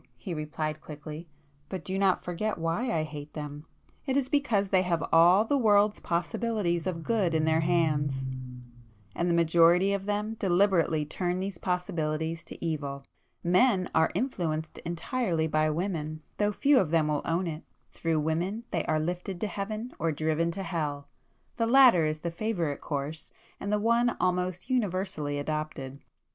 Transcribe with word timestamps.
he 0.17 0.33
replied 0.33 0.81
quickly—"But 0.81 1.85
do 1.85 1.99
not 1.99 2.23
forget 2.23 2.57
why 2.57 2.91
I 2.91 3.03
hate 3.03 3.33
them! 3.33 3.67
It 4.07 4.17
is 4.17 4.29
because 4.29 4.69
they 4.69 4.81
have 4.81 5.07
all 5.13 5.45
the 5.45 5.59
world's 5.59 5.99
possibilities 5.99 6.87
of 6.87 7.03
good 7.03 7.35
in 7.35 7.45
their 7.45 7.59
hands, 7.59 8.13
and 9.15 9.29
the 9.29 9.35
majority 9.35 9.93
of 9.93 10.05
them 10.05 10.37
deliberately 10.39 11.05
turn 11.05 11.39
these 11.39 11.59
possibilities 11.59 12.43
to 12.45 12.65
evil. 12.65 13.03
Men 13.43 13.89
are 13.93 14.09
influenced 14.15 14.79
entirely 14.79 15.45
by 15.45 15.69
women, 15.69 16.23
though 16.39 16.51
few 16.51 16.79
of 16.79 16.89
them 16.89 17.07
will 17.07 17.21
own 17.23 17.45
it,—through 17.45 18.19
women 18.21 18.63
they 18.71 18.83
are 18.85 18.99
lifted 18.99 19.39
to 19.41 19.45
heaven 19.47 19.93
or 19.99 20.11
driven 20.11 20.49
to 20.49 20.63
hell. 20.63 21.09
The 21.57 21.67
latter 21.67 22.05
is 22.05 22.21
the 22.21 22.31
favourite 22.31 22.81
course, 22.81 23.31
and 23.59 23.71
the 23.71 23.77
one 23.79 24.17
almost 24.19 24.67
universally 24.67 25.37
adopted." 25.37 25.99